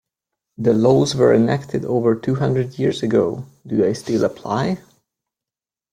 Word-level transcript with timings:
The 0.57 0.73
laws 0.73 1.13
were 1.13 1.31
enacted 1.31 1.85
over 1.85 2.15
two 2.15 2.33
hundred 2.33 2.79
years 2.79 3.03
ago, 3.03 3.45
do 3.67 3.75
they 3.77 3.93
still 3.93 4.23
apply? 4.23 4.79